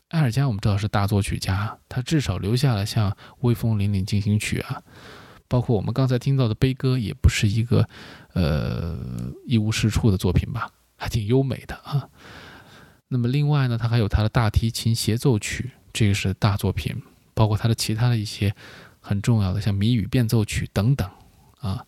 [0.08, 3.10] 埃尔加我们知道是大作曲家，他至少留下了像
[3.40, 4.82] 《威风凛凛进行曲》啊，
[5.46, 7.86] 包括我们刚才听到的悲歌，也不是一个
[8.32, 8.96] 呃
[9.46, 12.08] 一无是处的作品吧，还挺优美的啊。
[13.08, 17.02] 那么另外呢，他还有他的大提琴协奏曲，这个是大作品。
[17.34, 18.54] 包括他的其他的一些
[19.00, 21.10] 很重要的，像谜语变奏曲等等
[21.58, 21.84] 啊。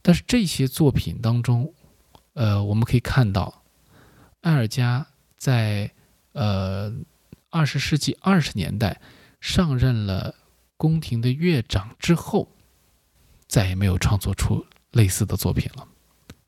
[0.00, 1.74] 但是这些作品当中，
[2.34, 3.62] 呃，我们可以看到，
[4.40, 5.06] 埃尔加
[5.36, 5.90] 在
[6.32, 6.92] 呃
[7.50, 9.00] 二十世纪二十年代
[9.40, 10.34] 上任了
[10.76, 12.48] 宫廷的乐长之后，
[13.46, 15.86] 再也没有创作出类似的作品了，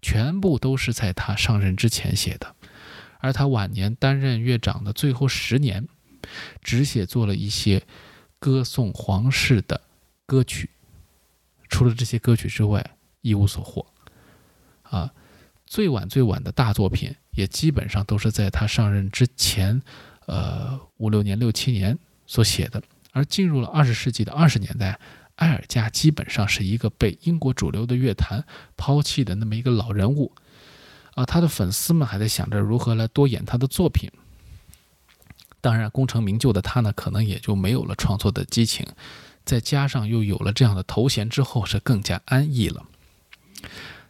[0.00, 2.54] 全部都是在他上任之前写的。
[3.20, 5.88] 而他晚年担任乐长的最后十年。
[6.62, 7.82] 只写作了一些
[8.38, 9.80] 歌颂皇室的
[10.26, 10.70] 歌曲，
[11.68, 13.86] 除了这些歌曲之外，一无所获。
[14.82, 15.12] 啊，
[15.66, 19.82] 最晚最晚的大作品也基本上都是在他上任之前，
[20.26, 22.82] 呃五六年、六七年所写的。
[23.12, 24.98] 而进入了二十世纪的二十年代，
[25.36, 28.44] 埃尔加基本上是一个被英国主流的乐坛
[28.76, 30.32] 抛弃的那么一个老人物。
[31.14, 34.10] 啊，他的粉丝们还在想着如何来多演他的作品。
[35.64, 38.86] 当然，功成名就的他呢，可能也就没有了创作的激情，
[39.46, 42.84] 再加上又有了这样的头衔之后，是更加安逸了。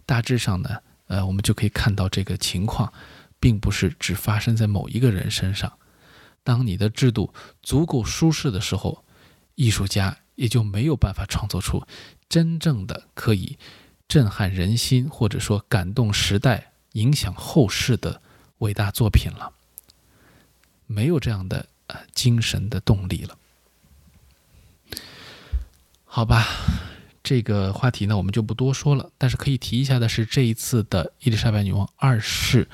[0.05, 2.93] 大致上呢，呃，我们就可以看到这个情况，
[3.39, 5.73] 并不是只发生在某一个人身上。
[6.43, 7.33] 当你的制度
[7.63, 9.05] 足够舒适的时候，
[9.55, 11.81] 艺术家也就没有办法创作出
[12.29, 13.57] 真正的可以
[14.09, 18.21] 震撼人心，或者说感动时代、影响后世的
[18.59, 19.53] 伟大作品了。
[20.87, 23.37] 没有这样的呃精神的动力了，
[26.05, 26.47] 好吧，
[27.23, 29.11] 这个话题呢我们就不多说了。
[29.19, 32.69] 但是可以提一下的是，这一次的伊丽莎白女王二世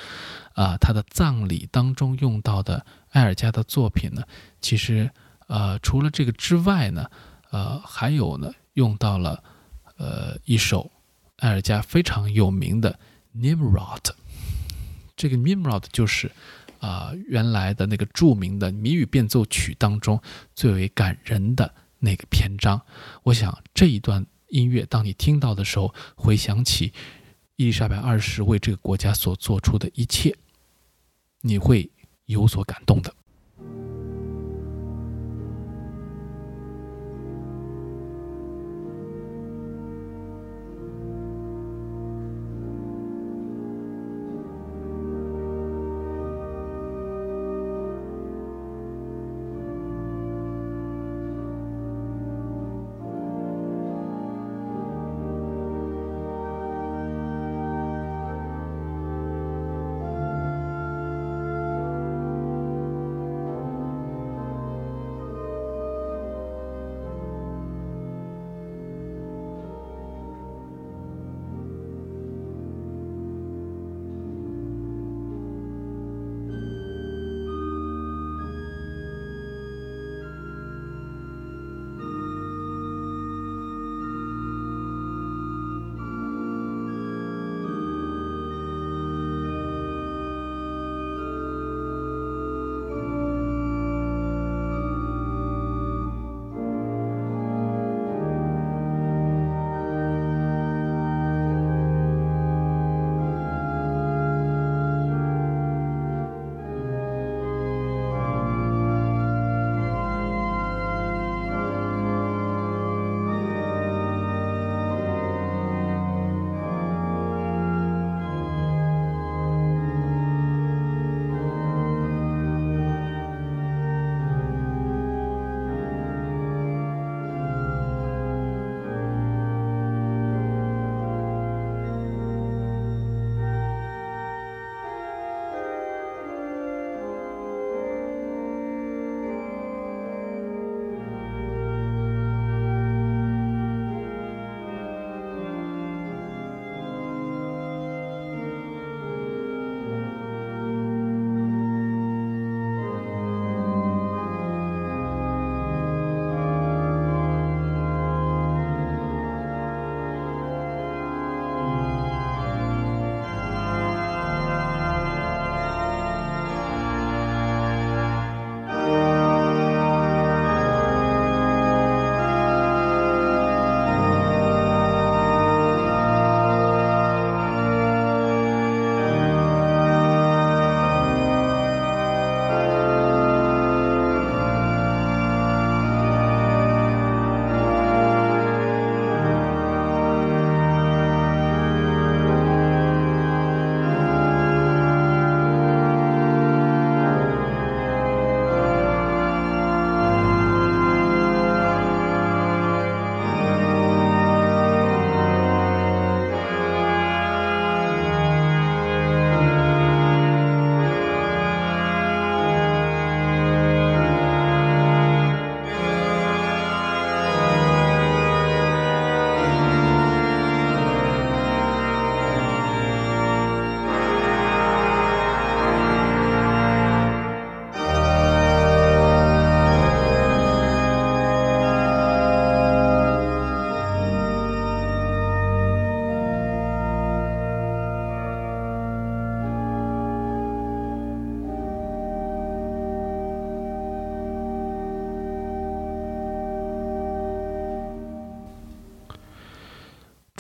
[0.55, 4.25] 啊，她的葬礼当中用到的埃尔加的作品呢，
[4.61, 5.11] 其实
[5.47, 7.11] 呃除了这个之外呢，
[7.51, 9.43] 呃还有呢用到了
[9.97, 10.91] 呃一首
[11.37, 12.99] 埃尔加非常有名的
[13.37, 14.11] Nimrod，
[15.17, 16.31] 这个 Nimrod 就是。
[16.81, 20.21] 啊，原来的那个著名的谜语变奏曲当中
[20.55, 22.81] 最为感人的那个篇章，
[23.23, 26.93] 我想这一段音乐，当你听到的时候，回想起
[27.57, 30.35] 伊丽莎白二世为这个国家所做出的一切，
[31.43, 31.91] 你会
[32.25, 33.15] 有所感动的。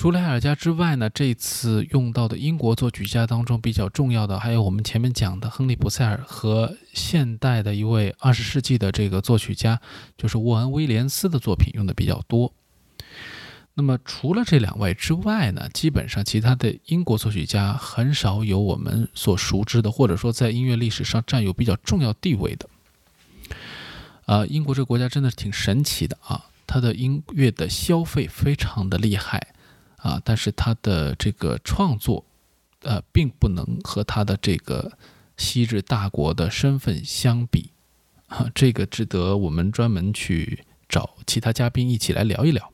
[0.00, 9.78] 除了海尔加之外呢，这次用到的英国作曲家当中比较重要的，还有我们前面讲的亨利·普塞尔和现代的一位二十世纪的这个作曲家，
[10.16, 12.50] 就是沃恩·威廉斯的作品用的比较多。
[13.74, 22.66] 那么除了这两位之外呢，基本上其他的英国作曲家很少有我们所熟知的，或者说在音乐历史上占有比较重要地位的。
[24.24, 29.48] 啊，英国这个国家真的是挺神奇的啊，它的音乐的消费非常的厉害。
[30.02, 32.24] 啊，但是他的这个创作，
[32.82, 34.92] 呃，并不能和他的这个
[35.36, 37.70] 昔日大国的身份相比，
[38.28, 42.72] 啊，这个值得我们专门去找其他嘉宾一起来聊一聊。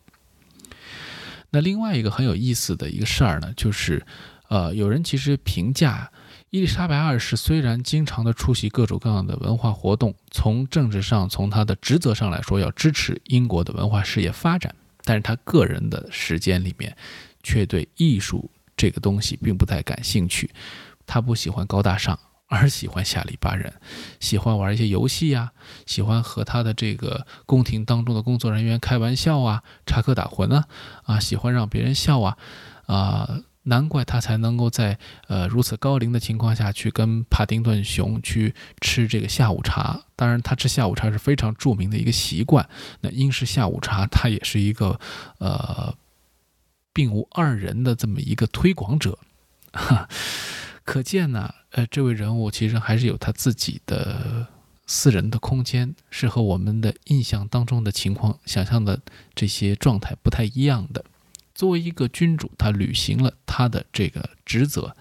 [1.51, 4.05] 那另外一个很有意思的一个事儿呢，就是，
[4.49, 6.11] 呃，有人其实评价
[6.51, 14.74] 伊丽莎白二世虽然经常的出席各种各样的文化活动，从政治上，从他的职责上来说，要支持英国的文化事业发展。
[15.07, 16.95] 但是他个人的时间里面，
[17.43, 20.51] 却对艺术这个东西并不太感兴趣。
[21.07, 23.73] 他不喜欢高大上，而喜欢下里巴人，
[24.19, 25.53] 喜欢玩一些游戏呀，
[25.87, 30.67] 喜欢和他的这个宫廷当中的工作人员开玩笑啊，插科打诨啊，
[31.05, 32.37] 啊，喜欢让别人笑啊，
[32.87, 33.41] 啊。
[33.67, 34.99] 难怪他才能够在
[35.29, 40.05] 呃如此高龄的情况下去跟帕丁顿熊去吃这个下午茶。
[40.17, 42.69] 当然，他吃下午茶是非常著名的一个习惯。
[43.01, 44.99] 那英式下午茶，他也是一个
[45.39, 45.95] 呃
[46.93, 49.19] 并无二人的这么一个推广者。
[50.85, 54.47] 可见呢，呃，这位人物其实还是有他自己的
[54.87, 59.01] 私人的空间，是和我们的印象当中的情况、想象的
[59.35, 61.05] 这些状态不太一样的。
[61.57, 64.95] 作为一个君主，他履行了他的这个职责，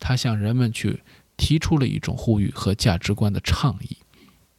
[0.00, 1.02] 他向人们去
[1.36, 3.98] 提出了一种呼吁和价值观的倡议，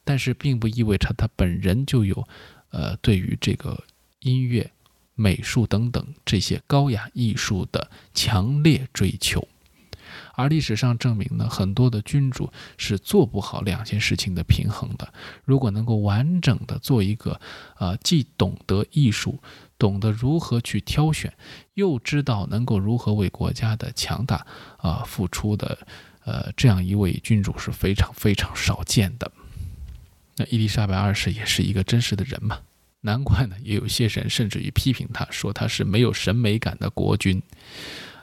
[0.03, 2.27] 但是并不意味着他本人就有，
[2.69, 3.83] 呃，对于这个
[4.19, 4.71] 音乐、
[5.15, 9.47] 美术等等这些高雅艺术的强烈追求。
[10.33, 15.13] 而历史上证明呢，很多的君主是做不好两件事情的平衡的。
[15.45, 17.39] 如果能够完整的做一个，
[17.77, 19.39] 呃，既懂得艺术。
[19.81, 21.33] 懂得如何去挑选，
[21.73, 24.45] 又知道能够如何为国家的强大
[24.77, 25.75] 啊付出的，
[26.23, 29.31] 呃，这样一位君主是非常非常少见的。
[30.35, 32.59] 那伊丽莎白二世也是一个真实的人嘛，
[32.99, 37.41] 难怪呢，也有些人甚至于批评他，说他是没有审美感的国君。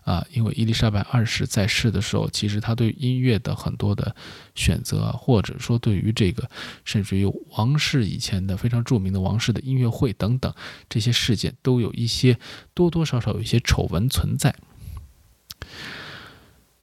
[0.09, 4.17] 啊，因为伊丽莎白二世在世的时候，其实他对音乐的很多的
[4.55, 6.49] 选择，或者说对于这个，
[6.83, 10.51] 甚至于王室以前的非常著名的王室的音乐会等等
[10.89, 12.39] 这些事件，都有一些
[12.73, 14.55] 多多少少有一些丑闻存在。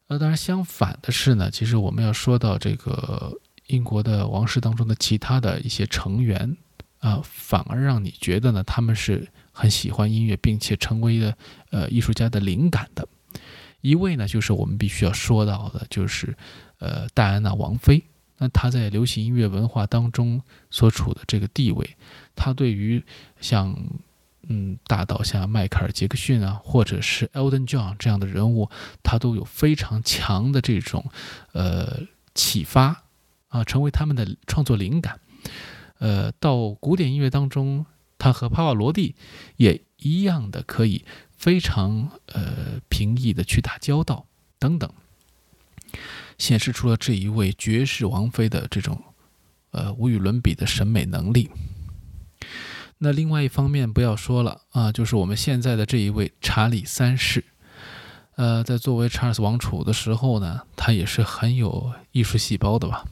[0.06, 3.34] 呃，当然相反的是呢，其实我们要说到这个
[3.66, 6.56] 英国的王室当中的其他的一些成员
[7.00, 11.36] 啊，反而让你觉得呢，他们是很喜欢音乐，并且成为了
[11.72, 13.08] 呃艺术家的灵感的。
[13.86, 16.36] 一位呢，就是我们必须要说到的，就是
[16.80, 18.04] 呃，戴安娜王妃。
[18.40, 21.96] 那她在流行音乐文化当中所处的这个地位，
[22.36, 23.04] 她对于
[23.40, 23.78] 像
[24.48, 28.72] 嗯大导像迈克尔·杰克逊啊，或者是 Elton John 这样的人物，
[29.04, 31.06] 她都有非常强的这种
[31.54, 32.02] 呃
[32.34, 33.04] 启发
[33.50, 35.20] 啊，成为他们的创作灵感。
[36.00, 37.86] 呃，到古典音乐当中，
[38.18, 39.16] 她和帕瓦罗蒂
[39.58, 41.06] 也一样的可以。
[41.46, 44.26] 非常呃平易的去打交道
[44.58, 44.92] 等等，
[46.40, 49.00] 显示出了这一位绝世王妃的这种
[49.70, 51.52] 呃无与伦比的审美能力。
[52.98, 57.46] 那另外一方面不要说了啊，就是我们现在的这一位查理三世，
[58.38, 63.06] 呃，在作为查尔斯王储的时候呢，他也是很有艺术细胞的吧？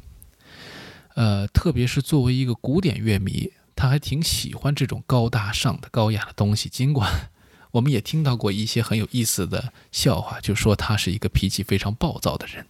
[1.14, 7.30] 呃，特别是作为一个古典乐迷，他还挺喜欢这种高大上的、高雅的东西，尽管。
[7.74, 12.68] 我们也听到过一些很有意思的笑话，就说他是一个脾气非常暴躁的人。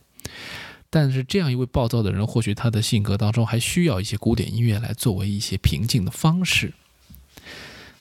[0.89, 6.74] 但是这样一位暴躁的人，或许他的性格当中还需要一些古典音乐来作为一些平静的方式。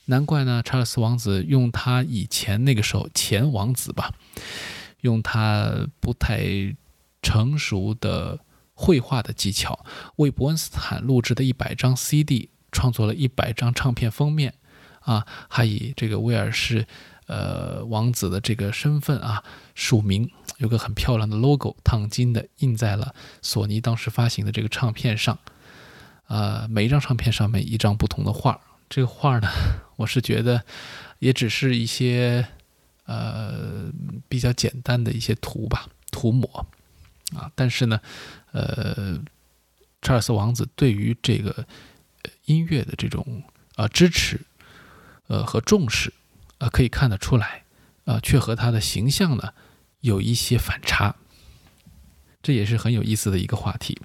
[0.05, 4.15] 难怪呢，查尔斯王子用他以前那个时候前王子吧，
[5.01, 6.77] 用他不太
[7.21, 8.39] 成熟的
[8.75, 9.85] 绘画的技巧，
[10.17, 14.55] 为伯恩斯坦录制的一百张 CD 创作了一百张唱片封面。
[15.05, 16.87] 啊，还以这个威尔士，
[17.27, 19.43] 呃，王子的这个身份啊，
[19.75, 25.39] 署名，有个很漂亮的 logo，烫金的，印在了索尼当时发行的这个唱片上。
[26.29, 29.49] 呃，每一张唱片上面一张不同的画，这个画呢，
[29.97, 30.63] 我是觉得
[31.19, 32.47] 也只是一些
[33.05, 33.91] 呃
[34.29, 36.67] 比较简单的一些图吧，涂抹
[37.37, 37.51] 啊。
[37.55, 38.01] 但是呢，
[38.53, 39.21] 呃，
[40.01, 41.67] 查尔斯王子对于这个
[42.47, 43.43] 音乐的这种
[43.75, 44.41] 啊支持。
[45.33, 46.13] 呃，和重视，
[46.59, 47.65] 呃，可以看得出来，
[48.05, 49.55] 呃，却和他的形象呢
[50.01, 51.17] 有一些反差，
[52.43, 53.99] 这也是很有意思的一个话题。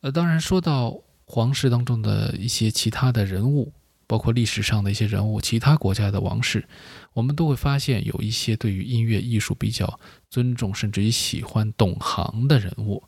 [0.00, 3.74] 呃，当然说到皇室当中的一些其他的人物，
[4.06, 6.66] 包括历史上的一些人物，其他国家的王室，
[7.12, 13.04] 我们都会发现有一些对于音乐艺术比较尊重，甚至于喜欢、懂行的人物。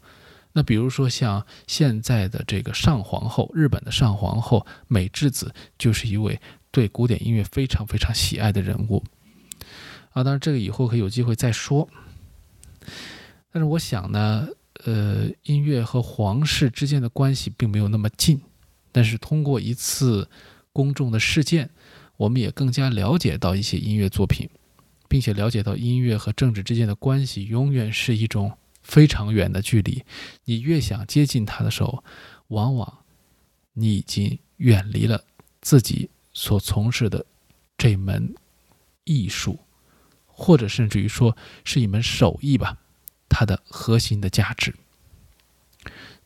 [0.52, 6.40] 那比如说像现在的这个上皇后，日本的上皇后美智子，就是一位
[6.70, 9.04] 对古典音乐非常非常喜爱的人物。
[10.10, 11.88] 啊，当然这个以后可以有机会再说。
[13.52, 14.48] 但是我想呢。
[14.84, 18.40] 呃，音乐和皇室之间的关系并没有那么近，
[18.90, 20.26] 但是通过一次
[20.72, 21.68] 公众的事件，
[22.16, 24.48] 我们也更加了解到一些音乐作品，
[25.06, 28.50] 并且了解到音乐和政治之间的关系永远是一种
[28.90, 30.04] 非常远的距离。
[30.44, 32.02] 你越想接近它的时候，
[32.48, 33.04] 往往
[33.72, 35.24] 你已经远离了
[35.62, 37.24] 自己所从事的
[37.78, 38.34] 这门
[39.04, 39.60] 艺术，
[40.26, 42.76] 或者甚至于说是一门手艺吧。
[43.28, 44.74] 它的核心的价值，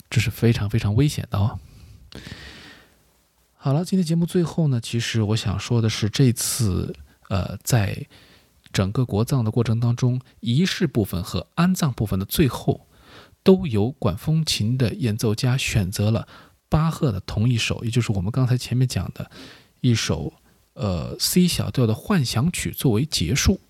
[0.08, 1.60] 这是非常非常危险的哦。
[3.54, 6.96] 好了，今天节目最后呢，其实我想说的是，这次
[7.28, 8.06] 呃，在
[8.74, 12.86] 整个国葬的过程当中，仪式部分和安葬部分的最后，
[13.42, 16.28] 都由管风琴的演奏家选择了
[16.68, 19.30] 巴赫的同一首，也就是我们刚才前面讲的
[19.80, 20.34] 一首
[20.74, 23.60] 呃 C 小调的幻想曲作为结束。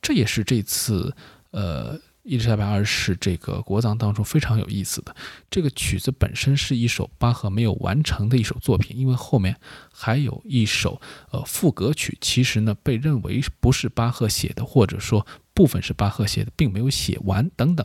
[0.00, 1.14] 这也是这次
[1.52, 2.00] 呃。
[2.24, 5.14] 伊丽莎白二世这个国葬当中非常有意思的，
[5.50, 9.56] 这个曲子本身是一首巴赫没有完成的一首作品，因为后面
[9.92, 11.02] 还有一首
[11.32, 17.84] 呃赋格曲，其实呢被认为不是巴赫写的，或者说部分是巴赫写的，并没有写完等等。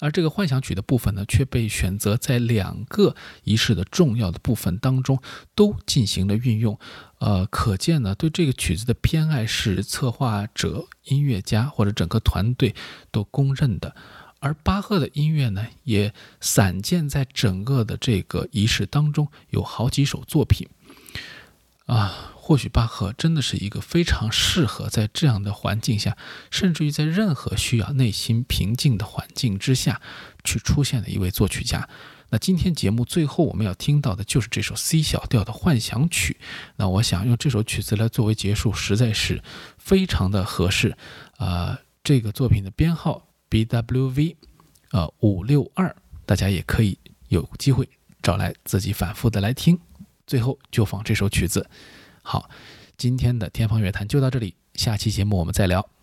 [0.00, 5.20] 而这个幻想曲的部分呢，却被选择在两个仪式的重要的部分当中
[5.54, 6.78] 都进行了运用，
[7.24, 12.74] 呃，可见呢，对这个曲子的偏爱是策划者、音乐家或者整个团队
[13.10, 13.96] 都公认的。
[14.40, 20.68] 而巴赫的音乐呢，也散见在整个的这个仪式当中，有好几首作品，
[21.86, 22.32] 啊。
[22.44, 26.18] 或许巴赫真的是一个非常适合在这样的环境下，
[26.50, 30.02] 甚至于在任何需要内心平静的环境之下
[30.44, 31.88] 去出现的一位作曲家。
[32.30, 36.36] 那今天节目最后我们要听到的就是这首 C 小调的幻想曲。
[36.76, 39.42] 那我想用这首曲子来作为结束，实在是
[39.78, 40.96] 非常的合适。
[41.36, 44.36] 啊，这个作品的编号 B W V，
[44.90, 45.94] 呃五六二，
[46.26, 46.98] 大家也可以
[47.28, 47.88] 有机会
[48.22, 49.78] 找来自己反复的来听。
[50.26, 51.68] 最后就放这首曲子。
[52.22, 52.48] 好，
[52.96, 55.93] 今天的天方乐坛就到这里，下期节目我们再聊。